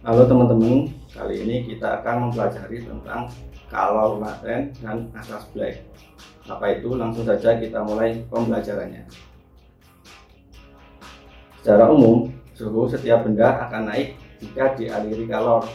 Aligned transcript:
Halo 0.00 0.24
teman-teman, 0.24 0.88
kali 1.12 1.44
ini 1.44 1.68
kita 1.68 2.00
akan 2.00 2.32
mempelajari 2.32 2.88
tentang 2.88 3.28
kalor 3.68 4.16
laten 4.16 4.72
dan 4.80 5.12
asas 5.12 5.44
black. 5.52 5.84
Apa 6.48 6.80
itu? 6.80 6.96
Langsung 6.96 7.28
saja 7.28 7.60
kita 7.60 7.84
mulai 7.84 8.24
pembelajarannya. 8.32 9.04
Secara 11.60 11.92
umum, 11.92 12.32
suhu 12.56 12.88
setiap 12.88 13.28
benda 13.28 13.68
akan 13.68 13.92
naik 13.92 14.16
jika 14.40 14.72
dialiri 14.72 15.28
kalor. 15.28 15.68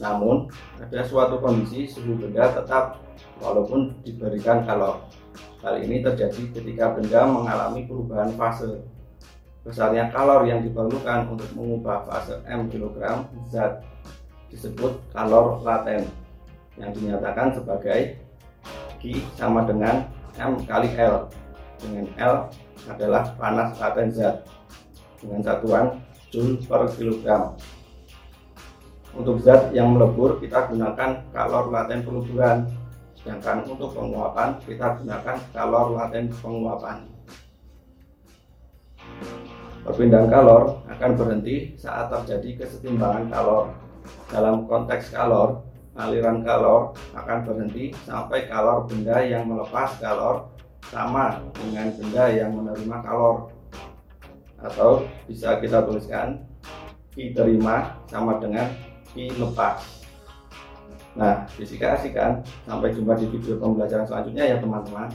Namun, 0.00 0.48
ada 0.80 1.04
suatu 1.04 1.36
kondisi 1.36 1.84
suhu 1.84 2.16
benda 2.16 2.48
tetap 2.48 3.04
walaupun 3.36 4.00
diberikan 4.00 4.64
kalor. 4.64 5.04
Hal 5.60 5.76
ini 5.84 6.00
terjadi 6.00 6.56
ketika 6.56 6.96
benda 6.96 7.28
mengalami 7.28 7.84
perubahan 7.84 8.32
fase 8.32 8.80
besarnya 9.68 10.08
kalor 10.08 10.48
yang 10.48 10.64
diperlukan 10.64 11.28
untuk 11.28 11.44
mengubah 11.52 12.08
fase 12.08 12.40
M 12.48 12.72
kg 12.72 13.28
zat 13.52 13.84
disebut 14.48 14.96
kalor 15.12 15.60
laten 15.60 16.08
yang 16.80 16.88
dinyatakan 16.96 17.52
sebagai 17.52 18.16
Q 18.96 19.20
sama 19.36 19.68
dengan 19.68 20.08
M 20.40 20.56
kali 20.64 20.88
L. 20.96 21.28
Dengan 21.84 22.08
L 22.16 22.34
adalah 22.88 23.28
panas 23.36 23.76
laten 23.76 24.08
zat 24.08 24.48
dengan 25.20 25.44
satuan 25.44 26.00
Joule 26.32 26.56
per 26.64 26.88
kilogram. 26.96 27.52
Untuk 29.12 29.44
zat 29.44 29.68
yang 29.76 29.92
melebur 29.92 30.40
kita 30.40 30.72
gunakan 30.72 31.20
kalor 31.28 31.68
laten 31.68 32.00
peluburan. 32.08 32.64
Sedangkan 33.20 33.68
untuk 33.68 33.92
penguapan 33.92 34.56
kita 34.64 34.96
gunakan 34.96 35.36
kalor 35.52 35.92
laten 35.92 36.32
penguapan 36.40 37.18
Perpindahan 39.88 40.28
kalor 40.28 40.84
akan 40.84 41.10
berhenti 41.16 41.72
saat 41.80 42.12
terjadi 42.12 42.60
kesetimbangan 42.60 43.32
kalor. 43.32 43.72
Dalam 44.28 44.68
konteks 44.68 45.16
kalor, 45.16 45.64
aliran 45.96 46.44
kalor 46.44 46.92
akan 47.16 47.48
berhenti 47.48 47.96
sampai 48.04 48.52
kalor 48.52 48.84
benda 48.84 49.16
yang 49.24 49.48
melepas 49.48 49.96
kalor 49.96 50.52
sama 50.92 51.40
dengan 51.56 51.88
benda 51.96 52.28
yang 52.28 52.52
menerima 52.52 52.96
kalor. 53.00 53.48
Atau 54.60 55.08
bisa 55.24 55.56
kita 55.56 55.80
tuliskan 55.88 56.44
Q 57.16 57.32
terima 57.32 57.96
sama 58.12 58.36
dengan 58.44 58.68
Q 59.16 59.40
lepas. 59.40 60.04
Nah, 61.16 61.48
fisika 61.56 61.96
asik 61.96 62.12
kan? 62.12 62.44
Sampai 62.68 62.92
jumpa 62.92 63.16
di 63.16 63.24
video 63.32 63.56
pembelajaran 63.56 64.04
selanjutnya 64.04 64.52
ya 64.52 64.56
teman-teman. 64.60 65.08